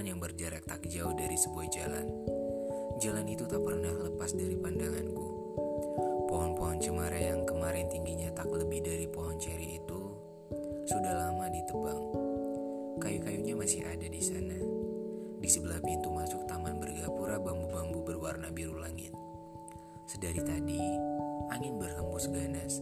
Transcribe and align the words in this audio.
taman 0.00 0.16
yang 0.16 0.24
berjarak 0.24 0.64
tak 0.64 0.80
jauh 0.88 1.12
dari 1.12 1.36
sebuah 1.36 1.68
jalan. 1.76 2.08
Jalan 3.04 3.26
itu 3.28 3.44
tak 3.44 3.60
pernah 3.60 3.92
lepas 4.08 4.32
dari 4.32 4.56
pandanganku. 4.56 5.28
Pohon-pohon 6.24 6.80
cemara 6.80 7.20
yang 7.20 7.44
kemarin 7.44 7.84
tingginya 7.92 8.32
tak 8.32 8.48
lebih 8.48 8.80
dari 8.80 9.04
pohon 9.04 9.36
ceri 9.36 9.76
itu 9.76 10.00
sudah 10.88 11.12
lama 11.20 11.52
ditebang. 11.52 12.00
Kayu-kayunya 12.96 13.52
masih 13.52 13.84
ada 13.84 14.08
di 14.08 14.24
sana. 14.24 14.56
Di 15.36 15.48
sebelah 15.52 15.84
pintu 15.84 16.08
masuk 16.08 16.48
taman 16.48 16.80
bergapura 16.80 17.36
bambu-bambu 17.36 18.00
berwarna 18.00 18.48
biru 18.48 18.80
langit. 18.80 19.12
Sedari 20.08 20.40
tadi, 20.40 20.80
angin 21.52 21.76
berhembus 21.76 22.24
ganas. 22.32 22.80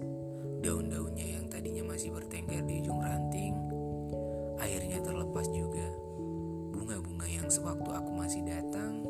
Daun-daunnya 0.63 1.35
yang 1.35 1.51
tadinya 1.51 1.83
masih 1.83 2.15
bertengger 2.15 2.63
di 2.63 2.79
ujung 2.79 3.03
ranting 3.03 3.59
Akhirnya 4.63 5.03
terlepas 5.03 5.51
juga. 5.51 6.08
Bunga-bunga 7.19 7.35
yang 7.35 7.51
sewaktu 7.51 7.91
aku 7.91 8.11
masih 8.15 8.43
datang 8.47 9.03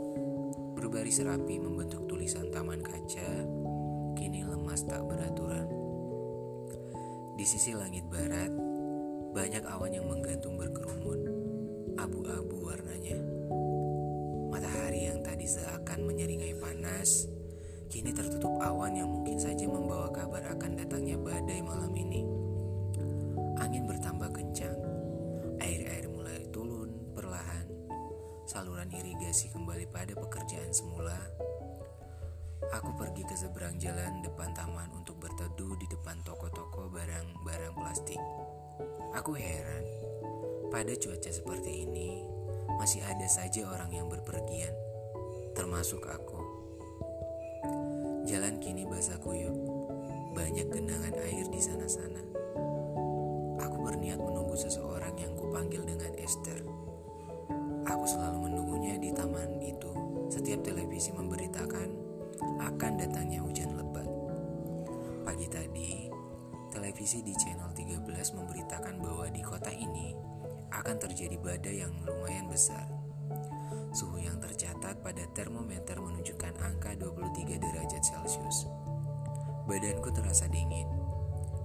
berbaris 0.72 1.20
rapi 1.20 1.60
membentuk 1.60 2.08
tulisan 2.08 2.48
taman 2.48 2.80
kaca, 2.80 3.44
kini 4.16 4.48
lemas 4.48 4.80
tak 4.88 5.04
beraturan. 5.04 5.68
Di 7.36 7.44
sisi 7.44 7.76
langit 7.76 8.08
barat, 8.08 8.48
banyak 9.36 9.60
awan 9.60 9.92
yang 9.92 10.08
menggantung 10.08 10.56
berkerumun, 10.56 11.20
abu-abu 12.00 12.72
warnanya. 12.72 13.20
Matahari 14.56 15.12
yang 15.12 15.20
tadi 15.20 15.44
seakan 15.44 16.08
menyeringai 16.08 16.56
panas, 16.56 17.28
kini 17.92 18.16
tertutup 18.16 18.56
awan 18.64 18.96
yang 18.96 19.12
mungkin 19.12 19.36
saja 19.36 19.68
membawa 19.68 20.08
kabar 20.16 20.48
akan 20.56 20.80
datangnya 20.80 21.20
badai 21.20 21.60
malam 21.60 21.92
ini. 21.92 22.37
Saluran 28.88 29.04
irigasi 29.04 29.52
kembali 29.52 29.84
pada 29.92 30.16
pekerjaan 30.16 30.72
semula, 30.72 31.12
aku 32.72 32.96
pergi 32.96 33.20
ke 33.28 33.36
seberang 33.36 33.76
jalan 33.76 34.24
depan 34.24 34.56
taman 34.56 34.88
untuk 34.96 35.20
berteduh 35.20 35.76
di 35.76 35.84
depan 35.92 36.16
toko-toko 36.24 36.88
barang-barang 36.88 37.76
plastik. 37.76 38.16
Aku 39.12 39.36
heran, 39.36 39.84
pada 40.72 40.88
cuaca 40.96 41.28
seperti 41.28 41.84
ini 41.84 42.24
masih 42.80 43.04
ada 43.04 43.28
saja 43.28 43.68
orang 43.68 43.92
yang 43.92 44.08
berpergian, 44.08 44.72
termasuk 45.52 46.08
aku. 46.08 46.40
Jalan 48.24 48.56
kini 48.56 48.88
basah 48.88 49.20
kuyup, 49.20 49.52
banyak 50.32 50.64
genangan 50.72 51.12
air 51.28 51.44
di 51.44 51.60
sana-sana. 51.60 52.24
Aku 53.68 53.84
berniat 53.84 54.16
menunggu 54.16 54.56
seseorang 54.56 55.12
yang 55.20 55.36
kupanggil 55.36 55.84
dengan 55.84 56.16
Esther. 56.16 56.67
Selalu 58.08 58.48
menunggunya 58.48 58.96
di 58.96 59.12
taman 59.12 59.60
itu. 59.60 59.92
Setiap 60.32 60.64
televisi 60.64 61.12
memberitakan 61.12 61.92
akan 62.56 62.92
datangnya 62.96 63.44
hujan 63.44 63.76
lebat. 63.76 64.08
Pagi 65.28 65.44
tadi, 65.52 66.08
televisi 66.72 67.20
di 67.20 67.36
channel 67.36 67.68
13 67.76 68.08
memberitakan 68.32 68.96
bahwa 68.96 69.28
di 69.28 69.44
kota 69.44 69.68
ini 69.68 70.16
akan 70.72 70.96
terjadi 70.96 71.36
badai 71.36 71.84
yang 71.84 71.92
lumayan 72.08 72.48
besar. 72.48 72.88
Suhu 73.92 74.24
yang 74.24 74.40
tercatat 74.40 75.04
pada 75.04 75.28
termometer 75.36 76.00
menunjukkan 76.00 76.64
angka 76.64 76.96
23 76.96 77.60
derajat 77.60 78.00
Celcius. 78.00 78.72
Badanku 79.68 80.08
terasa 80.16 80.48
dingin. 80.48 80.88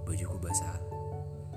Bajuku 0.04 0.36
basah 0.36 0.93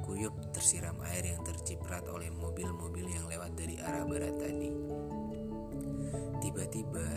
kuyup 0.07 0.31
tersiram 0.56 0.95
air 1.12 1.35
yang 1.35 1.44
terciprat 1.44 2.07
oleh 2.07 2.31
mobil-mobil 2.31 3.12
yang 3.12 3.28
lewat 3.28 3.51
dari 3.59 3.75
arah 3.84 4.07
barat 4.07 4.31
tadi. 4.40 4.72
Tiba-tiba, 6.40 7.07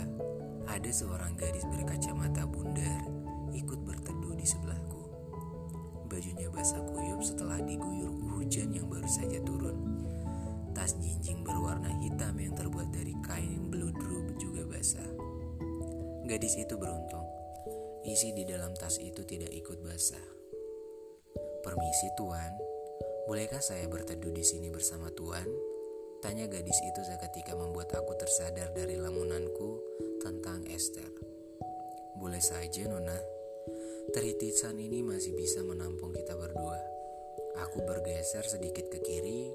ada 0.67 0.91
seorang 0.91 1.39
gadis 1.39 1.63
berkacamata 1.71 2.51
bundar 2.51 3.07
ikut 3.55 3.79
berteduh 3.87 4.35
di 4.35 4.43
sebelahku. 4.43 5.03
Bajunya 6.11 6.51
basah 6.51 6.83
kuyup 6.91 7.23
setelah 7.23 7.63
diguyur 7.63 8.11
hujan 8.35 8.75
yang 8.75 8.91
baru 8.91 9.07
saja 9.07 9.39
turun. 9.47 10.03
Tas 10.75 10.99
jinjing 10.99 11.47
berwarna 11.47 11.95
hitam 12.03 12.35
yang 12.43 12.59
terbuat 12.59 12.91
dari 12.91 13.15
kain 13.23 13.71
beludru 13.71 14.35
juga 14.43 14.67
basah. 14.67 15.07
Gadis 16.27 16.59
itu 16.59 16.75
beruntung. 16.75 17.27
Isi 18.03 18.35
di 18.35 18.43
dalam 18.43 18.75
tas 18.75 18.99
itu 18.99 19.23
tidak 19.23 19.55
ikut 19.55 19.79
basah. 19.87 20.27
Permisi 21.61 22.09
tuan, 22.17 22.70
Bolehkah 23.31 23.63
saya 23.63 23.87
berteduh 23.87 24.35
di 24.35 24.43
sini 24.43 24.75
bersama 24.75 25.07
Tuhan? 25.15 25.47
Tanya 26.19 26.51
gadis 26.51 26.75
itu 26.83 26.99
seketika 26.99 27.55
membuat 27.55 27.95
aku 27.95 28.19
tersadar 28.19 28.75
dari 28.75 28.99
lamunanku 28.99 29.79
tentang 30.19 30.67
Esther. 30.67 31.07
Boleh 32.19 32.43
saja, 32.43 32.91
Nona. 32.91 33.15
Teritisan 34.11 34.83
ini 34.83 35.07
masih 35.07 35.39
bisa 35.39 35.63
menampung 35.63 36.11
kita 36.11 36.35
berdua. 36.35 36.75
Aku 37.71 37.87
bergeser 37.87 38.43
sedikit 38.51 38.91
ke 38.91 38.99
kiri, 38.99 39.47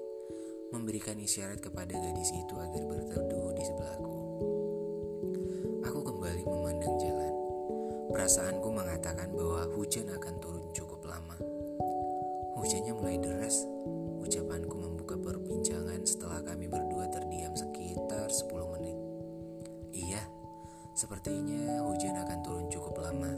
memberikan 0.72 1.20
isyarat 1.20 1.60
kepada 1.60 2.00
gadis 2.00 2.32
itu 2.32 2.56
agar 2.56 2.80
berteduh 2.80 3.60
di 3.60 3.64
sebelahku. 3.68 4.16
Aku 5.84 6.00
kembali 6.00 6.48
memandang 6.48 6.96
jalan. 6.96 7.34
Perasaanku 8.08 8.72
mengatakan 8.72 9.36
bahwa 9.36 9.68
hujan 9.76 10.08
akan 10.16 10.36
turun. 10.40 10.65
Hujannya 12.66 12.98
mulai 12.98 13.22
deras. 13.22 13.62
Ucapanku 14.26 14.74
membuka 14.82 15.14
perbincangan 15.22 16.02
setelah 16.02 16.42
kami 16.42 16.66
berdua 16.66 17.06
terdiam 17.14 17.54
sekitar 17.54 18.26
10 18.26 18.74
menit. 18.74 18.98
Iya, 19.94 20.26
sepertinya 20.98 21.86
hujan 21.86 22.18
akan 22.26 22.40
turun 22.42 22.66
cukup 22.74 23.06
lama. 23.06 23.38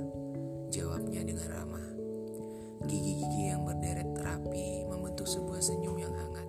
Jawabnya 0.71 1.27
dengan 1.27 1.43
ramah. 1.43 1.87
Gigi-gigi 2.87 3.51
yang 3.51 3.67
berderet 3.67 4.15
rapi 4.15 4.87
membentuk 4.87 5.27
sebuah 5.27 5.59
senyum 5.59 5.99
yang 5.99 6.15
hangat. 6.15 6.46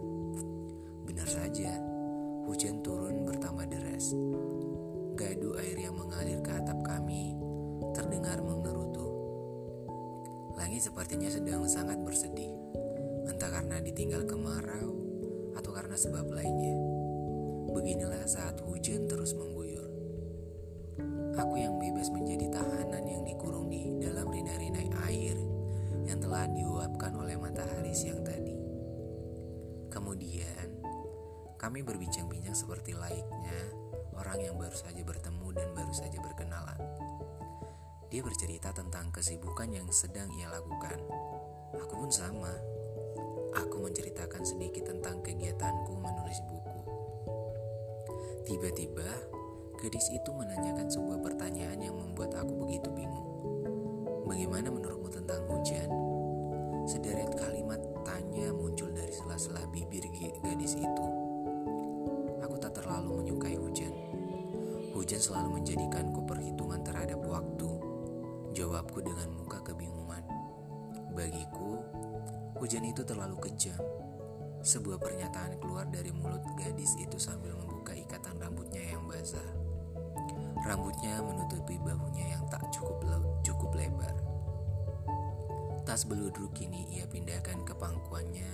Sebab 15.99 16.31
lainnya. 16.31 16.79
Beginilah 17.75 18.23
saat 18.31 18.63
hujan 18.63 19.11
terus 19.11 19.35
mengguyur. 19.35 19.91
Aku 21.35 21.59
yang 21.59 21.75
bebas 21.83 22.07
menjadi 22.15 22.47
tahanan 22.55 23.03
yang 23.03 23.27
dikurung 23.27 23.67
di 23.67 23.99
dalam 23.99 24.31
rina-rinai 24.31 24.87
air 25.11 25.35
yang 26.07 26.23
telah 26.23 26.47
diuapkan 26.47 27.19
oleh 27.19 27.35
matahari 27.35 27.91
siang 27.91 28.23
tadi. 28.23 28.55
Kemudian, 29.91 30.79
kami 31.59 31.83
berbincang-bincang 31.83 32.55
seperti 32.55 32.95
laiknya 32.95 33.59
orang 34.15 34.39
yang 34.39 34.55
baru 34.55 34.79
saja 34.79 35.03
bertemu 35.03 35.51
dan 35.51 35.69
baru 35.75 35.91
saja 35.91 36.19
berkenalan. 36.23 36.79
Dia 38.09 38.23
bercerita 38.23 38.71
tentang 38.71 39.11
kesibukan 39.11 39.69
yang 39.75 39.91
sedang 39.91 40.31
ia 40.39 40.47
lakukan. 40.47 41.03
Aku 41.75 42.07
pun 42.07 42.11
sama 42.15 42.55
aku 43.59 43.83
menceritakan 43.83 44.47
sedikit 44.47 44.87
tentang 44.87 45.19
kegiatanku 45.19 45.99
menulis 45.99 46.39
buku. 46.47 46.79
Tiba-tiba, 48.47 49.09
gadis 49.83 50.07
itu 50.15 50.31
menanyakan 50.31 50.87
sebuah 50.87 51.19
pertanyaan 51.21 51.83
yang 51.83 51.99
membuat 51.99 52.39
aku 52.39 52.55
begitu 52.65 52.89
bingung. 52.95 53.27
Bagaimana 54.31 54.71
menurutmu 54.71 55.11
tentang 55.11 55.43
hujan? 55.51 55.91
Sederet 56.87 57.35
kalimat 57.35 57.83
tanya 58.07 58.55
muncul 58.55 58.89
dari 58.95 59.13
sela-sela 59.13 59.67
bibir 59.75 60.07
gadis 60.41 60.79
itu. 60.79 61.07
Aku 62.47 62.57
tak 62.63 62.79
terlalu 62.79 63.21
menyukai 63.21 63.59
hujan. 63.59 63.93
Hujan 64.95 65.21
selalu 65.21 65.61
menjadikanku 65.61 66.25
perhitungan 66.25 66.81
terhadap 66.87 67.21
waktu. 67.27 67.69
Jawabku 68.57 69.05
dengan 69.05 69.29
Hujan 72.69 72.85
itu 72.85 73.01
terlalu 73.01 73.49
kejam. 73.49 73.81
Sebuah 74.61 75.01
pernyataan 75.01 75.57
keluar 75.57 75.89
dari 75.89 76.13
mulut 76.13 76.45
gadis 76.53 77.01
itu 77.01 77.17
sambil 77.17 77.57
membuka 77.57 77.97
ikatan 77.97 78.37
rambutnya 78.37 78.93
yang 78.93 79.09
basah. 79.09 79.57
Rambutnya 80.69 81.17
menutupi 81.25 81.81
bahunya 81.81 82.37
yang 82.37 82.45
tak 82.53 82.61
cukup 82.69 83.09
cukup 83.41 83.73
lebar. 83.73 84.13
Tas 85.89 86.05
beludru 86.05 86.53
kini 86.53 86.93
ia 86.93 87.09
pindahkan 87.09 87.65
ke 87.65 87.73
pangkuannya 87.73 88.53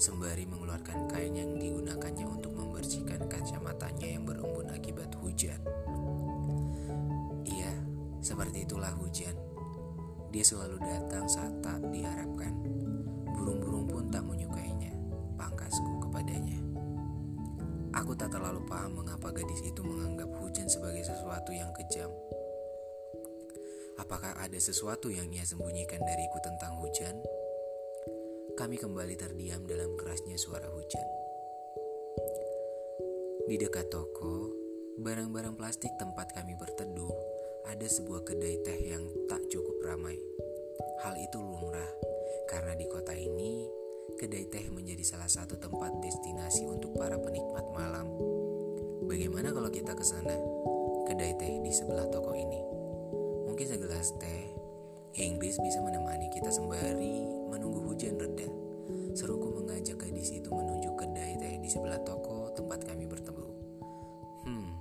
sembari 0.00 0.48
mengeluarkan 0.48 1.12
kain 1.12 1.36
yang 1.36 1.52
digunakannya 1.60 2.24
untuk 2.24 2.56
membersihkan 2.56 3.28
kacamatanya 3.28 4.08
yang 4.08 4.24
berembun 4.24 4.72
akibat 4.72 5.12
hujan. 5.20 5.60
Iya, 7.44 7.76
seperti 8.24 8.64
itulah 8.64 8.96
hujan. 8.96 9.36
Dia 10.32 10.48
selalu 10.48 10.80
datang 10.80 11.28
saat 11.28 11.60
tak 11.60 11.84
diharapkan. 11.92 12.79
Gadis 19.50 19.66
itu 19.66 19.82
menganggap 19.82 20.30
hujan 20.38 20.70
sebagai 20.70 21.02
sesuatu 21.02 21.50
yang 21.50 21.74
kejam. 21.74 22.06
Apakah 23.98 24.38
ada 24.38 24.54
sesuatu 24.62 25.10
yang 25.10 25.26
ia 25.34 25.42
sembunyikan 25.42 25.98
dariku 25.98 26.38
tentang 26.38 26.78
hujan? 26.78 27.18
Kami 28.54 28.78
kembali 28.78 29.18
terdiam 29.18 29.66
dalam 29.66 29.98
kerasnya 29.98 30.38
suara 30.38 30.70
hujan. 30.70 31.02
Di 33.50 33.58
dekat 33.58 33.90
toko, 33.90 34.54
barang-barang 35.02 35.58
plastik 35.58 35.90
tempat 35.98 36.30
kami 36.30 36.54
berteduh, 36.54 37.10
ada 37.66 37.86
sebuah 37.90 38.22
kedai 38.22 38.54
teh 38.62 38.78
yang 38.86 39.02
tak 39.26 39.42
cukup 39.50 39.82
ramai. 39.82 40.14
Hal 41.02 41.18
itu 41.18 41.42
lumrah 41.42 41.90
karena 42.46 42.78
di 42.78 42.86
kota 42.86 43.18
ini 43.18 43.66
kedai 44.14 44.46
teh 44.46 44.70
menjadi 44.70 45.02
salah 45.02 45.26
satu 45.26 45.58
tempat 45.58 45.90
destinasi 45.98 46.70
untuk 46.70 46.94
para 46.94 47.18
penikmat 47.18 47.66
malam. 47.74 48.06
Bagaimana 49.10 49.50
kalau 49.50 49.66
kita 49.74 49.90
ke 49.90 50.06
sana? 50.06 50.38
Kedai 51.10 51.34
teh 51.34 51.58
di 51.66 51.74
sebelah 51.74 52.06
toko 52.14 52.30
ini. 52.30 52.62
Mungkin 53.50 53.66
segelas 53.66 54.14
teh 54.22 54.54
Inggris 55.18 55.58
bisa 55.58 55.82
menemani 55.82 56.30
kita 56.30 56.46
sembari 56.46 57.26
menunggu 57.50 57.90
hujan 57.90 58.14
reda. 58.14 58.46
Seruku 59.18 59.50
mengajak 59.50 59.98
gadis 59.98 60.30
itu 60.30 60.46
menuju 60.46 60.94
kedai 60.94 61.42
teh 61.42 61.58
di 61.58 61.66
sebelah 61.66 61.98
toko 62.06 62.54
tempat 62.54 62.86
kami 62.86 63.10
bertemu. 63.10 63.46
Hmm, 64.46 64.78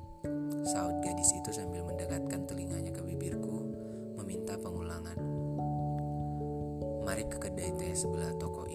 saut 0.62 1.02
gadis 1.02 1.34
itu 1.34 1.50
sambil 1.50 1.82
mendekatkan 1.90 2.46
telinganya 2.46 2.94
ke 2.94 3.02
bibirku, 3.02 3.66
meminta 4.14 4.54
pengulangan. 4.62 5.18
Mari 7.02 7.26
ke 7.34 7.50
kedai 7.50 7.74
teh 7.82 7.98
sebelah 7.98 8.30
toko 8.38 8.69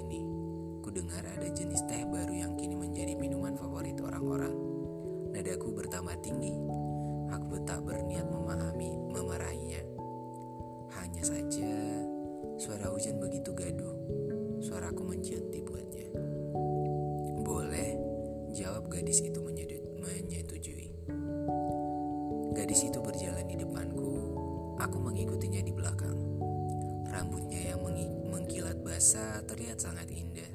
basah 29.05 29.45
terlihat 29.45 29.85
sangat 29.85 30.09
indah. 30.09 30.49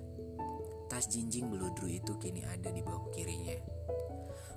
Tas 0.89 1.05
jinjing 1.05 1.53
beludru 1.53 1.85
itu 1.85 2.17
kini 2.17 2.41
ada 2.49 2.73
di 2.73 2.81
bawah 2.81 3.05
kirinya. 3.13 3.53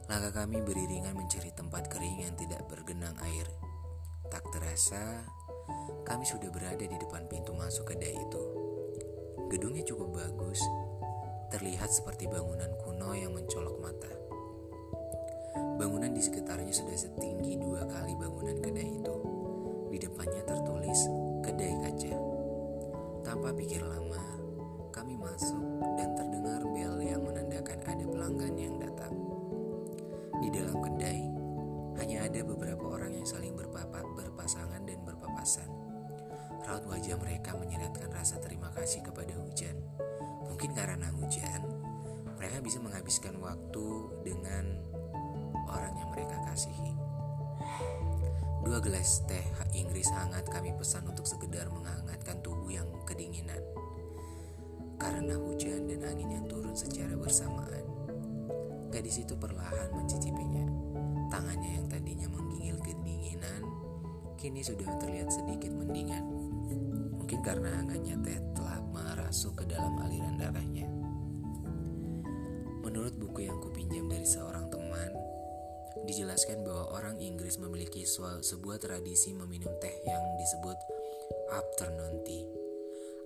Langkah 0.09 0.33
kami 0.33 0.65
beriringan 0.65 1.13
mencari 1.13 1.53
tempat 1.53 1.93
kering 1.93 2.25
yang 2.25 2.33
tidak 2.41 2.65
bergenang 2.73 3.13
air. 3.21 3.45
Tak 4.33 4.49
terasa, 4.49 5.29
kami 6.09 6.25
sudah 6.25 6.49
berada 6.49 6.81
di 6.81 6.97
depan 6.97 7.29
pintu 7.29 7.53
masuk 7.53 7.93
kedai 7.93 8.17
itu. 8.17 8.45
Gedungnya 9.53 9.85
cukup 9.85 10.25
bagus, 10.25 10.65
terlihat 11.53 11.93
seperti 11.93 12.33
bangunan 12.33 12.73
kuno 12.81 13.13
yang 13.13 13.37
mencolok 13.37 13.77
mata. 13.77 14.13
Bangunan 15.77 16.17
di 16.17 16.25
sekitarnya 16.25 16.73
sudah 16.73 16.97
setinggi 16.97 17.61
dua 17.61 17.85
kali 17.85 18.17
bangunan 18.17 18.57
kedai 18.57 18.89
itu. 18.89 19.17
Di 19.93 20.01
depannya 20.01 20.49
tertulis 20.49 21.01
kedai 21.45 21.77
kaca. 21.77 22.32
Tanpa 23.23 23.55
pikir 23.55 23.81
lama, 23.87 24.23
kami 24.91 25.15
masuk 25.15 25.63
dan 25.95 26.13
terdengar 26.19 26.61
bel 26.75 26.99
yang 27.01 27.23
menandakan 27.23 27.79
ada 27.87 28.05
pelanggan 28.05 28.55
yang 28.59 28.77
datang. 28.83 29.15
Di 30.43 30.51
dalam 30.51 30.77
kedai, 30.83 31.23
hanya 32.03 32.27
ada 32.27 32.41
beberapa 32.43 32.99
orang 32.99 33.15
yang 33.15 33.27
saling 33.27 33.55
berpapat, 33.55 34.03
berpasangan 34.19 34.83
dan 34.83 34.99
berpapasan. 35.07 35.71
Raut 36.67 36.85
wajah 36.87 37.19
mereka 37.19 37.55
menyeratkan 37.59 38.11
rasa 38.11 38.39
terima 38.43 38.71
kasih 38.75 39.03
kepada 39.07 39.35
hujan. 39.39 39.75
Mungkin 40.51 40.75
karena 40.75 41.11
hujan, 41.15 41.63
mereka 42.39 42.59
bisa 42.59 42.79
menghabiskan 42.83 43.39
waktu 43.39 43.87
dengan 44.27 44.67
orang 45.71 45.95
yang 45.95 46.11
mereka 46.11 46.39
kasihi. 46.47 47.02
Dua 48.63 48.79
gelas 48.79 49.27
teh 49.27 49.43
Inggris 49.75 50.07
hangat 50.15 50.47
kami 50.47 50.71
pesan 50.79 51.05
untuk 51.11 51.27
sekedar 51.27 51.67
menghangatkan 51.69 52.39
tubuh 52.47 52.71
yang 52.71 52.87
kedinginan 53.03 53.59
karena 55.03 55.35
hujan 55.35 55.91
dan 55.91 56.07
angin 56.07 56.31
yang 56.31 56.47
turun 56.47 56.79
secara 56.79 57.19
bersamaan. 57.19 57.83
Gadis 58.95 59.27
itu 59.27 59.35
perlahan 59.35 59.91
mencicipinya. 59.91 60.63
Tangannya 61.27 61.81
yang 61.81 61.87
tadinya 61.91 62.29
menggigil 62.31 62.79
kedinginan, 62.79 63.67
kini 64.39 64.63
sudah 64.63 64.87
terlihat 65.03 65.33
sedikit 65.35 65.75
mendingan. 65.75 66.23
Mungkin 67.19 67.41
karena 67.43 67.83
hangatnya 67.83 68.15
teh 68.23 68.39
telah 68.55 68.79
merasuk 68.95 69.59
ke 69.59 69.65
dalam 69.67 69.99
aliran 70.07 70.39
darahnya. 70.39 70.87
Menurut 72.87 73.19
buku 73.19 73.49
yang 73.49 73.59
kupinjam 73.59 74.07
dari 74.07 74.29
seorang 74.29 74.71
teman, 74.71 75.11
dijelaskan 76.05 76.67
bahwa 76.67 76.99
orang 76.99 77.17
Inggris 77.23 77.59
memiliki 77.63 78.03
sebuah 78.09 78.79
tradisi 78.83 79.35
meminum 79.35 79.73
teh 79.79 79.95
yang 80.07 80.25
disebut 80.39 80.79
afternoon 81.55 82.23
tea 82.27 82.63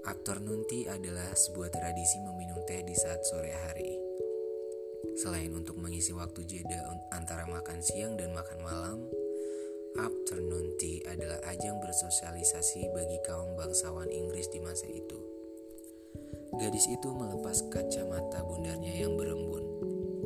Afternoon 0.06 0.62
tea 0.70 0.86
adalah 0.86 1.34
sebuah 1.34 1.74
tradisi 1.74 2.22
meminum 2.22 2.62
teh 2.62 2.78
di 2.86 2.94
saat 2.94 3.26
sore 3.26 3.50
hari. 3.50 3.98
Selain 5.18 5.50
untuk 5.50 5.74
mengisi 5.82 6.14
waktu 6.14 6.46
jeda 6.46 6.78
antara 7.10 7.42
makan 7.50 7.82
siang 7.82 8.14
dan 8.14 8.30
makan 8.30 8.62
malam, 8.62 9.02
afternoon 9.98 10.78
tea 10.78 11.02
adalah 11.10 11.42
ajang 11.50 11.82
bersosialisasi 11.82 12.86
bagi 12.94 13.18
kaum 13.26 13.58
bangsawan 13.58 14.06
Inggris 14.06 14.46
di 14.54 14.62
masa 14.62 14.86
itu. 14.86 15.18
Gadis 16.54 16.86
itu 16.86 17.10
melepas 17.10 17.66
kacamata 17.66 18.46
bundarnya 18.46 18.94
yang 18.94 19.18
berembun, 19.18 19.65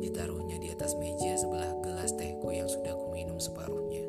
ditaruhnya 0.01 0.57
di 0.57 0.73
atas 0.73 0.97
meja 0.97 1.37
sebelah 1.37 1.71
gelas 1.85 2.11
tehku 2.17 2.49
yang 2.49 2.65
sudah 2.65 2.97
kuminum 2.97 3.37
separuhnya. 3.37 4.03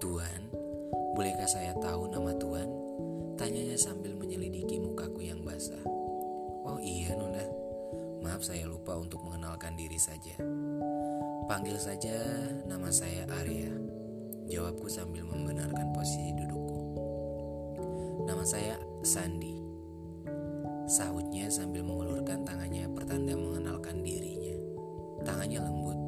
Tuan, 0.00 0.48
bolehkah 1.12 1.44
saya 1.44 1.76
tahu 1.76 2.08
nama 2.08 2.32
Tuan? 2.40 2.68
Tanyanya 3.36 3.76
sambil 3.76 4.16
menyelidiki 4.16 4.80
mukaku 4.80 5.28
yang 5.28 5.44
basah. 5.44 5.84
Oh 6.64 6.80
iya 6.80 7.12
Nona, 7.12 7.44
maaf 8.24 8.40
saya 8.40 8.64
lupa 8.64 8.96
untuk 8.96 9.20
mengenalkan 9.24 9.76
diri 9.76 10.00
saja. 10.00 10.40
Panggil 11.48 11.76
saja 11.76 12.16
nama 12.64 12.88
saya 12.88 13.28
Arya. 13.42 13.72
Jawabku 14.48 14.88
sambil 14.88 15.26
membenarkan 15.26 15.92
posisi 15.92 16.32
dudukku. 16.36 16.80
Nama 18.24 18.44
saya 18.46 18.78
Sandi. 19.04 19.58
Sahutnya 20.90 21.50
sambil 21.50 21.82
mengulurkan 21.86 22.42
tangannya 22.42 22.86
pertanda 22.94 23.34
mengenalkan 23.34 24.02
dirinya. 24.02 24.69
Tangannya 25.22 25.60
lembut, 25.60 25.98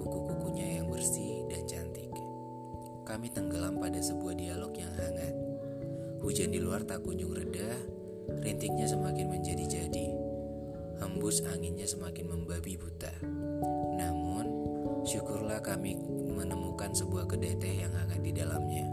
kuku-kukunya 0.00 0.80
yang 0.80 0.86
bersih 0.92 1.44
dan 1.48 1.62
cantik. 1.64 2.12
Kami 3.04 3.28
tenggelam 3.32 3.80
pada 3.80 4.00
sebuah 4.00 4.34
dialog 4.36 4.72
yang 4.76 4.92
hangat 4.96 5.44
Hujan 6.24 6.48
di 6.48 6.56
luar 6.56 6.80
tak 6.88 7.04
kunjung 7.04 7.36
reda, 7.36 7.68
rintiknya 8.40 8.88
semakin 8.88 9.28
menjadi-jadi. 9.28 10.08
Hembus 11.04 11.44
anginnya 11.44 11.84
semakin 11.84 12.32
membabi 12.32 12.80
buta. 12.80 13.12
Namun, 14.00 14.48
syukurlah 15.04 15.60
kami 15.60 16.00
menemukan 16.32 16.96
sebuah 16.96 17.28
kedai 17.28 17.60
teh 17.60 17.76
yang 17.76 17.92
hangat 17.92 18.24
di 18.24 18.32
dalamnya. 18.32 18.88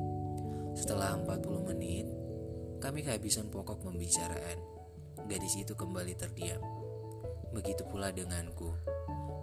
Setelah 0.76 1.24
40 1.24 1.72
menit, 1.72 2.12
kami 2.84 3.00
kehabisan 3.00 3.48
pokok 3.48 3.80
pembicaraan. 3.80 4.60
Gadis 5.24 5.56
itu 5.56 5.72
kembali 5.72 6.12
terdiam. 6.20 6.60
Begitu 7.56 7.88
pula 7.88 8.12
denganku. 8.12 8.76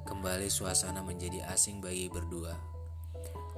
Kembali 0.09 0.49
suasana 0.49 1.05
menjadi 1.05 1.45
asing 1.53 1.85
bagi 1.85 2.09
berdua. 2.09 2.57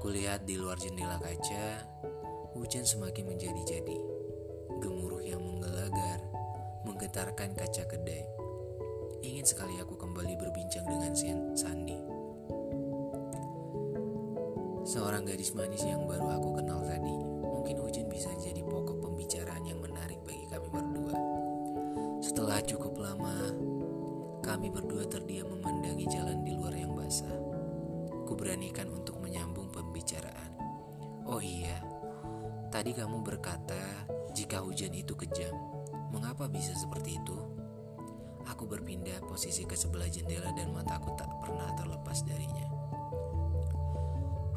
Kulihat 0.02 0.50
di 0.50 0.58
luar 0.58 0.82
jendela 0.82 1.14
kaca, 1.22 1.86
hujan 2.58 2.82
semakin 2.82 3.30
menjadi-jadi 3.30 3.98
gemuruh 4.82 5.22
yang 5.22 5.38
menggelagar, 5.38 6.18
menggetarkan 6.82 7.54
kaca 7.54 7.86
kedai. 7.86 8.26
Ingin 9.22 9.46
sekali 9.46 9.78
aku 9.78 9.94
kembali 9.94 10.34
berbincang 10.34 10.90
dengan 10.90 11.14
Sandi. 11.54 11.98
Seorang 14.90 15.30
gadis 15.30 15.54
manis 15.54 15.86
yang 15.86 16.02
baru 16.02 16.34
aku 16.34 16.58
kenal 16.58 16.82
tadi, 16.82 17.14
mungkin 17.46 17.78
hujan 17.78 18.10
bisa 18.10 18.34
jadi 18.42 18.66
kami 24.60 24.76
berdua 24.76 25.08
terdiam 25.08 25.48
memandangi 25.56 26.04
jalan 26.04 26.44
di 26.44 26.52
luar 26.52 26.76
yang 26.76 26.92
basah. 26.92 27.32
Kuberanikan 28.28 28.92
untuk 28.92 29.16
menyambung 29.16 29.72
pembicaraan. 29.72 30.52
Oh 31.24 31.40
iya, 31.40 31.80
tadi 32.68 32.92
kamu 32.92 33.24
berkata 33.24 34.04
jika 34.36 34.60
hujan 34.60 34.92
itu 34.92 35.16
kejam, 35.16 35.56
mengapa 36.12 36.44
bisa 36.44 36.76
seperti 36.76 37.16
itu? 37.16 37.40
Aku 38.52 38.68
berpindah 38.68 39.24
posisi 39.24 39.64
ke 39.64 39.72
sebelah 39.72 40.12
jendela 40.12 40.52
dan 40.52 40.76
mataku 40.76 41.16
tak 41.16 41.32
pernah 41.40 41.72
terlepas 41.80 42.20
darinya. 42.28 42.68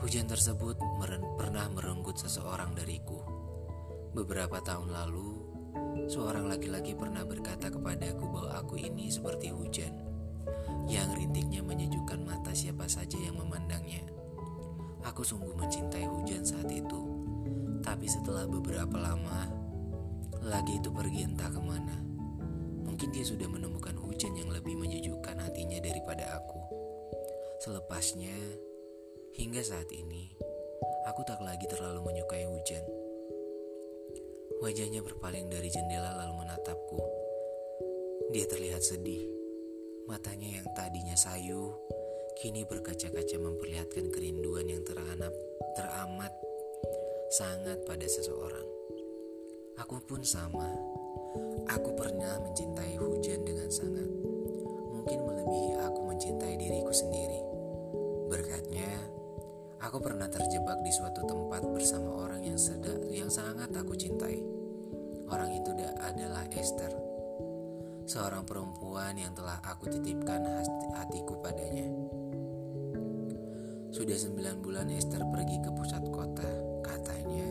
Hujan 0.04 0.28
tersebut 0.28 0.76
meren 1.00 1.24
pernah 1.40 1.72
merenggut 1.72 2.20
seseorang 2.20 2.76
dariku. 2.76 3.24
Beberapa 4.12 4.60
tahun 4.60 4.92
lalu, 4.92 5.33
seorang 6.08 6.50
laki-laki 6.50 6.94
pernah 6.94 7.26
berkata 7.26 7.70
kepadaku 7.70 8.26
bahwa 8.30 8.52
aku 8.60 8.76
ini 8.78 9.10
seperti 9.10 9.50
hujan, 9.50 9.94
yang 10.88 11.10
rintiknya 11.16 11.64
menyejukkan 11.64 12.22
mata 12.22 12.52
siapa 12.52 12.86
saja 12.86 13.16
yang 13.18 13.40
memandangnya. 13.40 14.04
Aku 15.04 15.24
sungguh 15.24 15.52
mencintai 15.56 16.08
hujan 16.08 16.44
saat 16.44 16.68
itu, 16.72 17.00
tapi 17.84 18.08
setelah 18.08 18.48
beberapa 18.48 18.96
lama, 18.96 19.52
lagi 20.44 20.80
itu 20.80 20.92
pergi 20.92 21.28
entah 21.28 21.52
ke 21.52 21.60
mana. 21.60 21.98
Mungkin 22.84 23.12
dia 23.12 23.26
sudah 23.28 23.48
menemukan 23.50 23.96
hujan 24.00 24.36
yang 24.38 24.52
lebih 24.52 24.80
menyejukkan 24.80 25.40
hatinya 25.40 25.80
daripada 25.84 26.40
aku. 26.40 26.60
Selepasnya, 27.64 28.36
hingga 29.36 29.64
saat 29.64 29.88
ini, 29.92 30.36
aku 31.08 31.24
tak 31.28 31.40
lagi 31.44 31.68
terlalu 31.68 32.12
menyukai 32.12 32.48
hujan. 32.48 33.03
Wajahnya 34.64 35.04
berpaling 35.04 35.52
dari 35.52 35.68
jendela 35.68 36.16
lalu 36.24 36.40
menatapku. 36.40 36.96
Dia 38.32 38.48
terlihat 38.48 38.80
sedih. 38.80 39.28
Matanya 40.08 40.64
yang 40.64 40.68
tadinya 40.72 41.20
sayu, 41.20 41.76
kini 42.40 42.64
berkaca-kaca 42.64 43.44
memperlihatkan 43.44 44.08
kerinduan 44.08 44.64
yang 44.72 44.80
teranap, 44.88 45.36
teramat 45.76 46.32
sangat 47.36 47.84
pada 47.84 48.08
seseorang. 48.08 48.64
Aku 49.84 50.00
pun 50.08 50.24
sama. 50.24 50.72
Aku 51.68 51.92
pernah 52.00 52.40
mencintai 52.48 52.96
hujan 52.96 53.44
dengan 53.44 53.68
sangat. 53.68 54.08
Mungkin 54.96 55.28
melebihi 55.28 55.72
aku 55.76 56.00
mencintai 56.08 56.56
diriku 56.56 56.96
sendiri. 56.96 57.44
Berkatnya, 58.32 58.88
aku 59.84 60.00
pernah 60.00 60.32
terjebak 60.32 60.80
di 60.88 60.92
suatu 60.96 61.20
tempat 61.28 61.68
bersama 61.68 62.24
orang 62.24 62.48
yang 62.48 62.56
sedang 62.56 63.04
yang 63.12 63.28
sangat 63.28 63.68
aku 63.76 63.92
cintai. 64.00 64.53
Orang 65.34 65.50
itu 65.50 65.74
adalah 65.98 66.46
Esther. 66.54 66.94
Seorang 68.06 68.46
perempuan 68.46 69.18
yang 69.18 69.34
telah 69.34 69.58
aku 69.66 69.90
titipkan 69.90 70.46
hatiku 70.94 71.42
padanya. 71.42 71.90
Sudah 73.90 74.14
sembilan 74.14 74.62
bulan 74.62 74.94
Esther 74.94 75.26
pergi 75.34 75.58
ke 75.58 75.74
pusat 75.74 76.06
kota. 76.14 76.46
Katanya, 76.86 77.50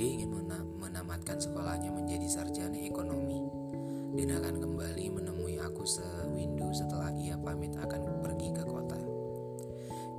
dia 0.00 0.08
ingin 0.16 0.32
menamatkan 0.80 1.36
sekolahnya 1.36 1.92
menjadi 1.92 2.24
sarjana 2.24 2.80
ekonomi 2.80 3.44
dan 4.16 4.40
akan 4.40 4.56
kembali 4.56 5.04
menemui 5.12 5.60
aku 5.60 5.84
sewindu 5.84 6.72
setelah 6.72 7.12
ia 7.20 7.36
pamit 7.36 7.76
akan 7.76 8.24
pergi 8.24 8.48
ke 8.56 8.64
kota. 8.64 8.96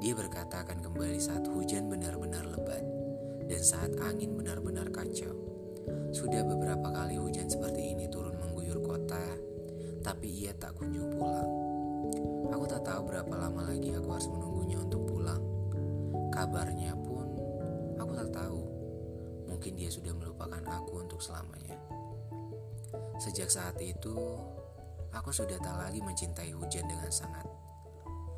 Dia 0.05 0.13
berkata 0.13 0.61
akan 0.69 0.85
kembali 0.85 1.17
saat 1.17 1.49
hujan 1.49 1.89
benar-benar 1.89 2.45
lebat 2.45 2.85
dan 3.49 3.61
saat 3.65 3.89
angin 4.05 4.37
benar-benar 4.37 4.93
kacau. 4.93 5.48
Sudah 6.09 6.41
beberapa 6.41 6.89
kali 6.89 7.21
hujan 7.21 7.45
seperti 7.45 7.93
ini 7.93 8.09
turun 8.09 8.35
mengguyur 8.41 8.81
kota, 8.81 9.21
tapi 10.01 10.27
ia 10.29 10.53
tak 10.57 10.73
kunjung 10.75 11.13
pulang. 11.13 11.51
Aku 12.49 12.65
tak 12.65 12.81
tahu 12.81 13.05
berapa 13.05 13.33
lama 13.37 13.69
lagi 13.69 13.93
aku 13.93 14.09
harus 14.09 14.29
menunggunya 14.31 14.77
untuk 14.81 15.05
pulang. 15.05 15.43
Kabarnya 16.33 16.97
pun 16.97 17.27
aku 18.01 18.11
tak 18.17 18.29
tahu 18.33 18.59
mungkin 19.49 19.75
dia 19.75 19.91
sudah 19.91 20.13
melupakan 20.15 20.63
aku 20.65 21.03
untuk 21.03 21.19
selamanya. 21.19 21.75
Sejak 23.19 23.51
saat 23.51 23.75
itu, 23.83 24.15
aku 25.11 25.29
sudah 25.35 25.59
tak 25.59 25.75
lagi 25.75 25.99
mencintai 25.99 26.55
hujan 26.55 26.87
dengan 26.87 27.11
sangat. 27.11 27.43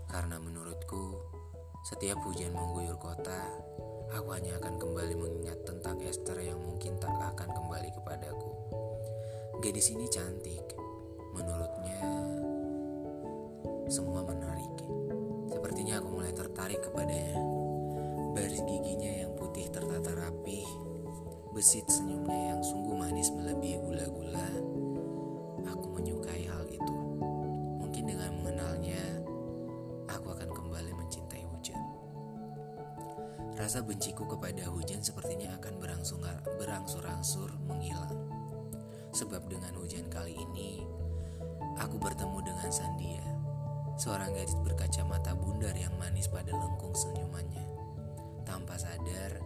Karena 0.09 0.41
menurutku, 0.41 1.21
setiap 1.85 2.17
hujan 2.25 2.51
mengguyur 2.57 2.97
kota, 2.97 3.37
aku 4.11 4.29
hanya 4.35 4.59
akan 4.59 4.75
kembali 4.75 5.15
mengingat 5.15 5.63
tentang 5.63 5.97
Esther 6.03 6.37
yang 6.43 6.59
mungkin 6.59 6.99
tak 6.99 7.15
akan 7.15 7.49
kembali 7.55 7.89
kepadaku. 7.95 8.51
Gadis 9.63 9.91
ini 9.95 10.05
cantik, 10.11 10.75
menurutnya 11.31 11.99
semua 13.87 14.23
menarik. 14.27 14.75
Sepertinya 15.51 15.99
aku 15.99 16.09
mulai 16.11 16.31
tertarik 16.35 16.79
kepadanya. 16.83 17.39
Baris 18.31 18.63
giginya 18.63 19.27
yang 19.27 19.31
putih 19.35 19.67
tertata 19.67 20.15
rapi 20.15 20.63
Besit 21.51 21.83
senyumnya 21.91 22.55
yang 22.55 22.63
sungguh 22.63 22.80
Rasa 33.61 33.85
benciku 33.85 34.25
kepada 34.25 34.65
hujan 34.73 35.05
sepertinya 35.05 35.53
akan 35.61 35.77
berangsur-angsur 36.57 37.53
menghilang. 37.69 38.17
Sebab 39.13 39.45
dengan 39.45 39.77
hujan 39.77 40.09
kali 40.09 40.33
ini, 40.33 40.81
aku 41.77 42.01
bertemu 42.01 42.41
dengan 42.41 42.73
Sandia, 42.73 43.21
seorang 44.01 44.33
gadis 44.33 44.57
berkacamata 44.65 45.37
bundar 45.37 45.77
yang 45.77 45.93
manis 46.01 46.25
pada 46.25 46.49
lengkung 46.49 46.97
senyumannya. 46.97 47.61
Tanpa 48.49 48.81
sadar, 48.81 49.37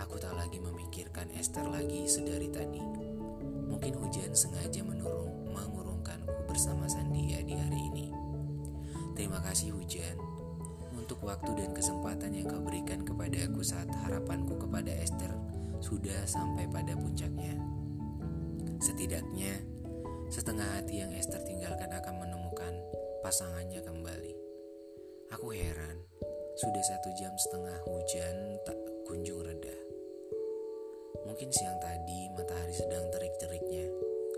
Aku 0.00 0.16
tak 0.16 0.32
lagi 0.32 0.56
memikirkan 0.56 1.28
Esther 1.36 1.68
lagi 1.68 2.08
sedari 2.08 2.48
tadi. 2.48 2.80
Mungkin 3.68 3.92
hujan 4.00 4.32
sengaja 4.32 4.80
menurung, 4.80 5.52
mengurungkanku 5.52 6.48
bersama 6.48 6.88
Sandia 6.88 7.44
di 7.44 7.52
hari 7.52 7.80
ini. 7.92 8.08
Terima 9.12 9.44
kasih 9.44 9.76
hujan 9.76 10.16
untuk 11.10 11.26
waktu 11.26 11.58
dan 11.58 11.74
kesempatan 11.74 12.30
yang 12.38 12.46
kau 12.46 12.62
berikan 12.62 13.02
kepada 13.02 13.34
aku 13.42 13.66
saat 13.66 13.90
harapanku 14.06 14.54
kepada 14.62 14.94
Esther 14.94 15.34
sudah 15.82 16.22
sampai 16.22 16.70
pada 16.70 16.94
puncaknya. 16.94 17.50
Setidaknya, 18.78 19.58
setengah 20.30 20.70
hati 20.70 21.02
yang 21.02 21.10
Esther 21.10 21.42
tinggalkan 21.42 21.90
akan 21.90 22.14
menemukan 22.14 22.78
pasangannya 23.26 23.82
kembali. 23.82 24.38
Aku 25.34 25.50
heran, 25.50 25.98
sudah 26.54 26.84
satu 26.86 27.10
jam 27.18 27.34
setengah 27.34 27.74
hujan 27.90 28.62
tak 28.62 28.78
kunjung 29.10 29.42
reda. 29.42 29.74
Mungkin 31.26 31.50
siang 31.50 31.82
tadi 31.82 32.30
matahari 32.38 32.70
sedang 32.78 33.10
terik-teriknya, 33.10 33.90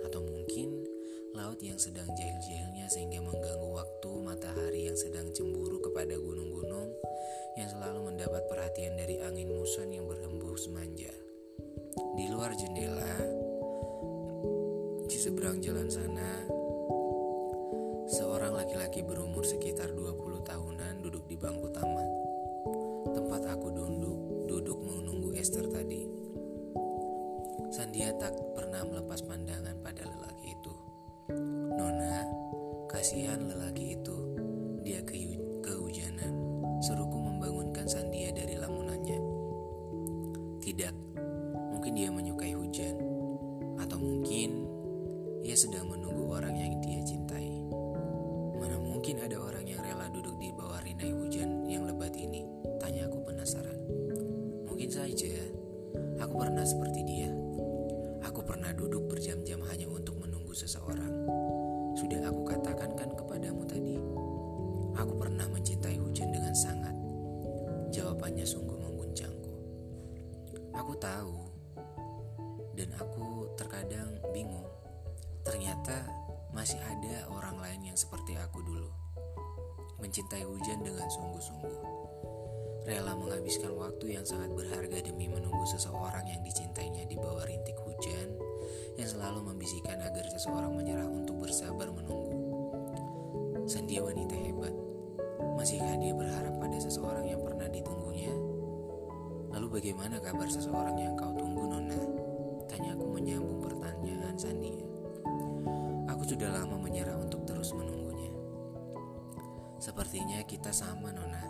atau 0.09 0.25
mungkin 0.25 0.89
laut 1.33 1.57
yang 1.65 1.81
sedang 1.81 2.05
jahil-jahilnya 2.13 2.93
sehingga 2.93 3.25
mengganggu 3.25 3.69
waktu 3.73 4.11
matahari 4.21 4.85
yang 4.93 4.99
sedang 5.01 5.33
cemburu 5.33 5.81
kepada 5.81 6.13
gunung-gunung 6.21 6.93
yang 7.57 7.69
selalu 7.73 8.13
mendapat 8.13 8.45
perhatian 8.53 9.01
dari 9.01 9.17
angin 9.25 9.49
muson 9.49 9.89
yang 9.89 10.05
berhembus 10.05 10.69
manja. 10.69 11.13
Di 12.17 12.29
luar 12.29 12.53
jendela, 12.53 13.17
di 15.09 15.17
seberang 15.17 15.65
jalan 15.65 15.89
sana, 15.89 16.45
seorang 18.13 18.53
laki-laki 18.53 19.01
berumur 19.01 19.49
sekitar 19.49 19.97
menunggu 60.53 60.69
seseorang. 60.69 61.15
Sudah 61.97 62.29
aku 62.29 62.45
katakan 62.45 62.93
kan 62.93 63.09
kepadamu 63.17 63.65
tadi. 63.65 63.97
Aku 65.01 65.17
pernah 65.17 65.49
mencintai 65.49 65.97
hujan 65.97 66.29
dengan 66.29 66.53
sangat. 66.53 66.93
Jawabannya 67.89 68.45
sungguh 68.45 68.77
mengguncangku. 68.77 69.55
Aku 70.77 70.93
tahu 71.01 71.49
dan 72.77 72.93
aku 73.01 73.49
terkadang 73.57 74.13
bingung. 74.37 74.69
Ternyata 75.41 76.05
masih 76.53 76.85
ada 76.85 77.33
orang 77.33 77.57
lain 77.57 77.89
yang 77.89 77.97
seperti 77.97 78.37
aku 78.37 78.61
dulu. 78.61 78.93
Mencintai 80.05 80.45
hujan 80.45 80.85
dengan 80.85 81.09
sungguh-sungguh. 81.09 81.81
Rela 82.85 83.17
menghabiskan 83.17 83.73
waktu 83.73 84.21
yang 84.21 84.27
sangat 84.29 84.53
berharga 84.53 85.01
demi 85.01 85.33
menunggu 85.33 85.65
seseorang 85.65 86.29
yang 86.29 86.45
dicintainya 86.45 87.09
di 87.09 87.17
bawah 87.17 87.49
rintik 87.49 87.79
hujan 87.81 88.42
yang 89.01 89.09
selalu 89.09 89.41
membisikkan 89.53 89.97
agar 90.05 90.25
seseorang 90.29 90.73
menyerah 90.77 91.09
untuk 91.09 91.41
bersabar 91.41 91.89
menunggu. 91.89 92.37
Sandia 93.65 94.05
wanita 94.05 94.37
hebat. 94.37 94.75
Masihkah 95.57 95.97
dia 95.97 96.13
berharap 96.13 96.59
pada 96.59 96.77
seseorang 96.77 97.25
yang 97.25 97.41
pernah 97.41 97.71
ditunggunya? 97.71 98.35
Lalu 99.55 99.81
bagaimana 99.81 100.19
kabar 100.19 100.49
seseorang 100.51 100.97
yang 100.99 101.15
kau 101.15 101.33
tunggu, 101.39 101.71
Nona? 101.71 102.01
Tanya 102.67 102.99
aku 102.99 103.07
menyambung 103.17 103.63
pertanyaan 103.63 104.35
Sandia. 104.35 104.83
Aku 106.11 106.27
sudah 106.27 106.51
lama 106.51 106.77
menyerah 106.77 107.17
untuk 107.17 107.47
terus 107.47 107.71
menunggunya. 107.73 108.35
Sepertinya 109.79 110.43
kita 110.45 110.75
sama, 110.75 111.15
Nona. 111.15 111.45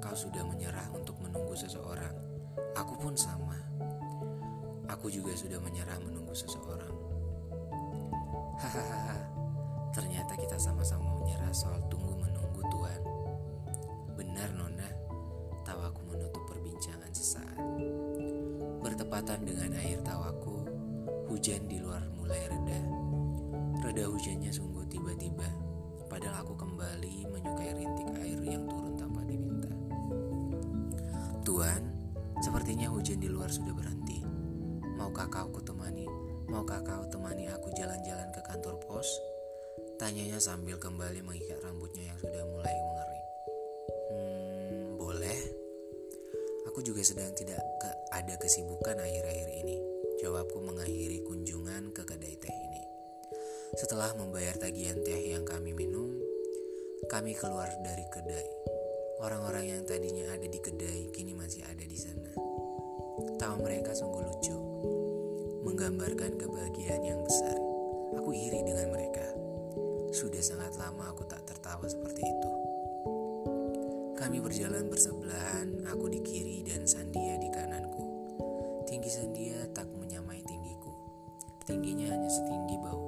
Kau 0.00 0.16
sudah 0.16 0.42
menyerah 0.48 0.88
untuk 0.96 1.20
menunggu 1.20 1.52
seseorang. 1.52 2.16
Aku 2.74 2.96
pun 2.96 3.12
sama. 3.12 3.67
Aku 4.98 5.06
juga 5.14 5.30
sudah 5.38 5.62
menyerah 5.62 5.94
menunggu 6.02 6.34
seseorang. 6.34 6.90
Hahaha. 8.58 9.14
Ternyata 9.94 10.34
kita 10.34 10.58
sama-sama 10.58 11.22
menyerah 11.22 11.54
soal 11.54 11.78
tunggu 11.86 12.18
menunggu 12.18 12.66
Tuhan. 12.66 13.00
Benar 14.18 14.50
Nona, 14.58 14.90
tawaku 15.62 16.02
menutup 16.10 16.42
perbincangan 16.50 17.14
sesaat. 17.14 17.62
Bertepatan 18.82 19.46
dengan 19.46 19.78
akhir 19.78 20.02
tawaku, 20.02 20.66
hujan 21.30 21.70
di 21.70 21.78
luar 21.78 22.02
mulai 22.18 22.50
reda. 22.50 22.80
Reda 23.78 24.10
hujannya 24.10 24.50
sungguh 24.50 24.82
tiba-tiba, 24.90 25.46
padahal 26.10 26.42
aku 26.42 26.58
kembali 26.58 27.30
menyukai 27.30 27.70
rintik 27.70 28.10
air 28.18 28.40
yang 28.42 28.66
turun 28.66 28.98
tanpa 28.98 29.22
diminta. 29.22 29.70
Tuhan, 31.46 31.86
sepertinya 32.42 32.90
hujan 32.90 33.22
di 33.22 33.30
luar 33.30 33.46
sudah 33.46 33.70
berhenti. 33.70 34.07
Maukah 35.08 35.24
kau 35.32 35.48
kutemani? 35.48 36.04
Maukah 36.52 36.84
kau 36.84 37.00
temani 37.08 37.48
aku 37.48 37.72
jalan-jalan 37.72 38.28
ke 38.28 38.44
kantor 38.44 38.76
pos? 38.84 39.08
Tanyanya 39.96 40.36
sambil 40.36 40.76
kembali 40.76 41.24
mengikat 41.24 41.64
rambutnya 41.64 42.12
yang 42.12 42.18
sudah 42.20 42.44
mulai 42.44 42.76
mengering. 42.76 43.26
Hmm, 44.12 45.00
boleh. 45.00 45.40
Aku 46.68 46.84
juga 46.84 47.00
sedang 47.00 47.32
tidak 47.32 47.56
ke 47.56 47.88
ada 48.12 48.36
kesibukan 48.36 49.00
akhir-akhir 49.00 49.48
ini. 49.64 49.80
Jawabku 50.20 50.60
mengakhiri 50.60 51.24
kunjungan 51.24 51.88
ke 51.96 52.04
kedai 52.04 52.36
teh 52.36 52.52
ini. 52.52 52.84
Setelah 53.80 54.12
membayar 54.12 54.60
tagihan 54.60 55.00
teh 55.08 55.32
yang 55.32 55.48
kami 55.48 55.72
minum, 55.72 56.20
kami 57.08 57.32
keluar 57.32 57.72
dari 57.80 58.04
kedai. 58.12 58.48
Orang-orang 59.24 59.72
yang 59.72 59.82
tadinya 59.88 60.36
ada 60.36 60.44
di 60.44 60.60
kedai 60.60 61.08
kini 61.16 61.32
masih 61.32 61.64
ada 61.64 61.80
di 61.88 61.96
sana. 61.96 62.28
Tawa 63.40 63.56
mereka 63.56 63.96
sungguh 63.96 64.20
lucu 64.20 64.58
menggambarkan 65.62 66.38
kebahagiaan 66.38 67.02
yang 67.02 67.20
besar. 67.22 67.58
Aku 68.18 68.30
iri 68.34 68.62
dengan 68.62 68.94
mereka. 68.94 69.26
Sudah 70.14 70.40
sangat 70.40 70.76
lama 70.80 71.10
aku 71.12 71.24
tak 71.28 71.44
tertawa 71.44 71.84
seperti 71.84 72.22
itu. 72.24 72.50
Kami 74.18 74.42
berjalan 74.42 74.90
bersebelahan, 74.90 75.86
aku 75.86 76.10
di 76.10 76.20
kiri 76.20 76.66
dan 76.66 76.84
Sandia 76.84 77.38
di 77.38 77.48
kananku. 77.54 78.04
Tinggi 78.84 79.08
Sandia 79.08 79.62
tak 79.70 79.86
menyamai 79.94 80.42
tinggiku. 80.42 80.90
Tingginya 81.64 82.10
hanya 82.12 82.30
setinggi 82.32 82.76
bahuku. 82.82 83.07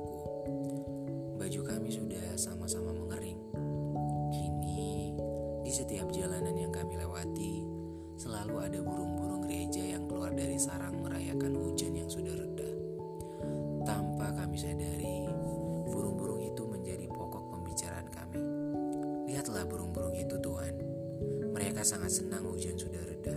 Sangat 21.91 22.23
senang 22.23 22.47
hujan 22.47 22.79
sudah 22.79 23.03
reda. 23.03 23.35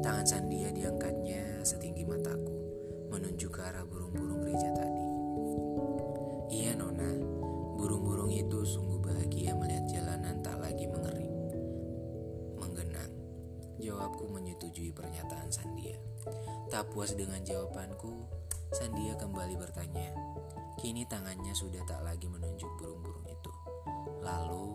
Tangan 0.00 0.24
Sandia 0.24 0.72
diangkatnya 0.72 1.60
setinggi 1.60 2.08
mataku, 2.08 2.56
menunjuk 3.12 3.52
ke 3.52 3.60
arah 3.60 3.84
burung-burung 3.84 4.40
gereja 4.40 4.72
tadi. 4.72 5.04
Iya 6.48 6.80
Nona, 6.80 7.12
burung-burung 7.76 8.32
itu 8.32 8.64
sungguh 8.64 9.04
bahagia 9.04 9.52
melihat 9.60 9.84
jalanan 9.84 10.40
tak 10.40 10.64
lagi 10.64 10.88
mengering. 10.88 11.36
Menggenang. 12.56 13.12
Jawabku 13.76 14.32
menyetujui 14.32 14.88
pernyataan 14.96 15.52
Sandia. 15.52 16.00
Tak 16.72 16.88
puas 16.88 17.12
dengan 17.12 17.44
jawabanku, 17.44 18.16
Sandia 18.72 19.12
kembali 19.20 19.60
bertanya. 19.60 20.08
Kini 20.80 21.04
tangannya 21.04 21.52
sudah 21.52 21.84
tak 21.84 22.00
lagi 22.00 22.32
menunjuk 22.32 22.80
burung-burung 22.80 23.28
itu. 23.28 23.52
Lalu, 24.24 24.72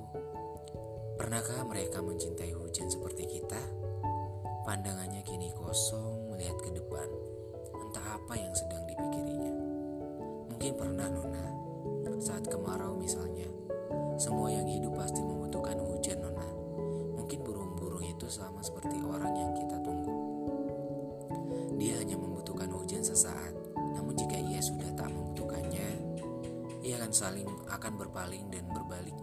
pernahkah 1.19 1.67
mereka 1.67 1.99
mencintai 1.99 2.55
hujan 2.55 2.87
seperti 2.87 3.27
kita? 3.27 3.59
Pandangannya 4.63 5.19
kini 5.27 5.51
kosong 5.51 6.31
melihat 6.31 6.55
ke 6.63 6.71
depan. 6.71 7.03
Entah 7.75 8.15
apa 8.15 8.33
yang 8.39 8.53
sedang 8.55 8.87
dipikirinya. 8.87 9.53
Mungkin 10.55 10.71
pernah 10.79 11.11
Nona, 11.11 11.45
saat 12.23 12.47
kemarau 12.47 12.95
misalnya. 12.95 13.51
Semua 14.15 14.47
yang 14.47 14.67
hidup 14.71 14.95
pasti 14.95 15.19
membutuhkan 15.19 15.75
hujan 15.83 16.23
Nona. 16.23 16.47
Mungkin 17.19 17.43
burung-burung 17.43 18.07
itu 18.07 18.31
sama 18.31 18.63
seperti 18.63 19.03
orang 19.03 19.35
yang 19.35 19.51
kita 19.51 19.75
tunggu. 19.83 20.15
Dia 21.75 21.99
hanya 21.99 22.15
membutuhkan 22.15 22.71
hujan 22.71 23.03
sesaat 23.03 23.59
jika 24.19 24.35
ia 24.35 24.59
sudah 24.59 24.91
tak 24.99 25.09
membutuhkannya, 25.09 25.89
ia 26.83 26.99
akan 26.99 27.11
saling 27.15 27.47
akan 27.71 27.93
berpaling 27.95 28.51
dan 28.51 28.67
berbalik 28.67 29.15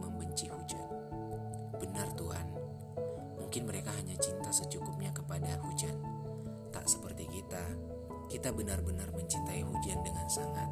kita 8.26 8.50
benar-benar 8.50 9.10
mencintai 9.14 9.62
hujan 9.62 10.02
dengan 10.02 10.26
sangat, 10.26 10.70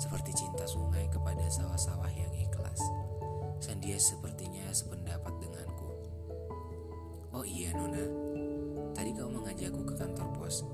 seperti 0.00 0.32
cinta 0.32 0.64
sungai 0.64 1.04
kepada 1.12 1.44
sawah-sawah 1.52 2.08
yang 2.12 2.32
ikhlas. 2.32 2.80
Sandia 3.60 4.00
sepertinya 4.00 4.64
sependapat 4.72 5.36
denganku. 5.44 5.88
Oh 7.36 7.44
iya 7.44 7.76
Nona, 7.76 8.04
tadi 8.96 9.12
kau 9.12 9.28
mengajakku 9.28 9.84
ke 9.84 9.94
kantor 10.00 10.28
pos. 10.40 10.64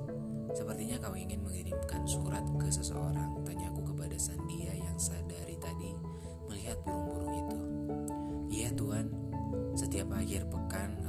Sepertinya 0.54 0.96
kau 1.02 1.18
ingin 1.18 1.42
mengirimkan 1.42 2.06
surat 2.06 2.46
ke 2.56 2.70
seseorang, 2.70 3.42
tanyaku 3.42 3.92
kepada 3.92 4.16
Sandia 4.16 4.72
yang 4.72 4.96
sadari 4.96 5.58
tadi 5.58 5.92
melihat 6.46 6.78
burung-burung 6.86 7.34
itu. 7.34 7.58
Iya 8.62 8.70
Tuhan, 8.78 9.06
setiap 9.74 10.14
akhir 10.14 10.46
pekan 10.48 11.02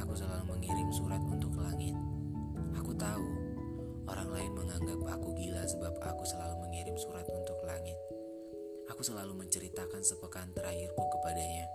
selalu 9.07 9.47
menceritakan 9.47 10.03
sepekan 10.03 10.51
terakhirku 10.51 10.99
kepadanya. 10.99 11.71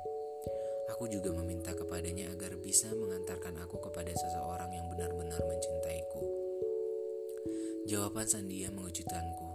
Aku 0.92 1.08
juga 1.08 1.32
meminta 1.32 1.72
kepadanya 1.72 2.28
agar 2.28 2.60
bisa 2.60 2.92
mengantarkan 2.92 3.56
aku 3.64 3.80
kepada 3.88 4.12
seseorang 4.12 4.68
yang 4.68 4.84
benar-benar 4.92 5.40
mencintaiku. 5.40 6.20
Jawaban 7.88 8.28
Sandia 8.28 8.68
mengejutkanku. 8.68 9.48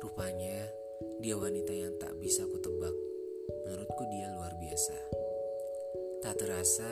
Rupanya 0.00 0.64
dia 1.20 1.36
wanita 1.36 1.76
yang 1.76 1.92
tak 2.00 2.16
bisa 2.24 2.48
kutebak. 2.48 2.96
Menurutku 3.68 4.08
dia 4.08 4.32
luar 4.32 4.56
biasa. 4.56 4.96
Tak 6.24 6.40
terasa 6.40 6.88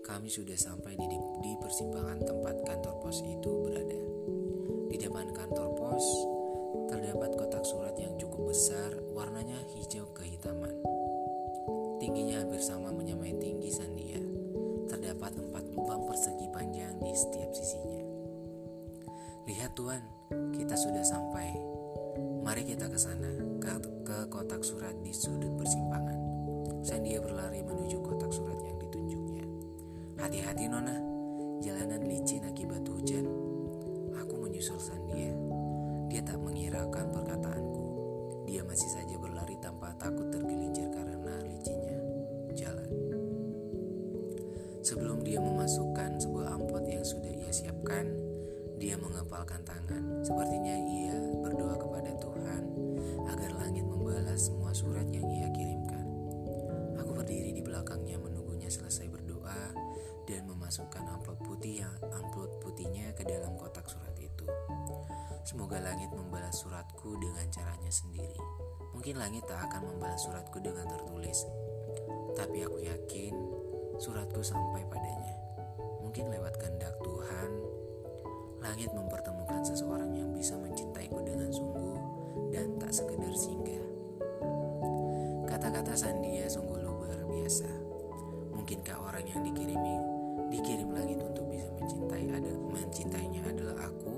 kami 0.00 0.32
sudah 0.32 0.56
sampai 0.56 0.96
di, 0.96 1.04
di 1.44 1.52
persimpangan 1.60 2.24
tempat 2.24 2.56
kantor 2.64 3.04
pos 3.04 3.20
itu 3.20 3.50
berada. 3.68 4.15
Sebelum 44.86 45.26
dia 45.26 45.42
memasukkan 45.42 46.22
sebuah 46.22 46.62
amplop 46.62 46.86
yang 46.86 47.02
sudah 47.02 47.34
ia 47.34 47.50
siapkan, 47.50 48.06
dia 48.78 48.94
mengepalkan 48.94 49.66
tangan. 49.66 50.22
Sepertinya 50.22 50.78
ia 50.78 51.18
berdoa 51.42 51.74
kepada 51.74 52.14
Tuhan 52.22 52.62
agar 53.26 53.50
langit 53.58 53.82
membalas 53.82 54.46
semua 54.46 54.70
surat 54.70 55.10
yang 55.10 55.26
ia 55.26 55.50
kirimkan. 55.50 56.06
Aku 57.02 57.18
berdiri 57.18 57.50
di 57.50 57.66
belakangnya 57.66 58.14
menunggunya 58.14 58.70
selesai 58.70 59.10
berdoa 59.10 59.74
dan 60.30 60.46
memasukkan 60.46 61.02
amplop 61.18 61.42
putih 61.42 61.82
yang 61.82 61.94
amplop 62.22 62.62
putihnya 62.62 63.10
ke 63.18 63.26
dalam 63.26 63.58
kotak 63.58 63.90
surat 63.90 64.14
itu. 64.22 64.46
Semoga 65.42 65.82
langit 65.82 66.14
membalas 66.14 66.62
suratku 66.62 67.18
dengan 67.18 67.50
caranya 67.50 67.90
sendiri. 67.90 68.38
Mungkin 68.94 69.18
langit 69.18 69.50
tak 69.50 69.66
akan 69.66 69.98
membalas 69.98 70.22
suratku 70.22 70.62
dengan 70.62 70.86
tertulis, 70.86 71.42
tapi 72.38 72.62
aku 72.62 72.86
yakin 72.86 73.55
suratku 73.96 74.44
sampai 74.44 74.84
padanya. 74.88 75.36
Mungkin 76.04 76.28
lewat 76.28 76.60
kehendak 76.60 76.94
Tuhan, 77.00 77.50
langit 78.60 78.90
mempertemukan 78.92 79.64
seseorang 79.64 80.12
yang 80.12 80.30
bisa 80.32 80.56
mencintaiku 80.56 81.20
dengan 81.24 81.48
sungguh 81.48 81.98
dan 82.52 82.76
tak 82.76 82.92
sekedar 82.92 83.32
singgah. 83.32 83.84
Kata-kata 85.48 85.96
Sandia 85.96 86.48
sungguh 86.48 86.80
luar 86.84 87.20
biasa. 87.24 87.68
Mungkinkah 88.52 88.96
orang 89.00 89.24
yang 89.24 89.40
dikirimi 89.44 89.96
dikirim 90.52 90.92
langit 90.92 91.18
untuk 91.20 91.48
bisa 91.48 91.66
mencintai 91.74 92.26
ada 92.30 92.52
mencintainya 92.70 93.42
adalah 93.48 93.88
aku? 93.88 94.15